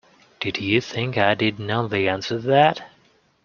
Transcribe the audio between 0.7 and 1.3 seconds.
think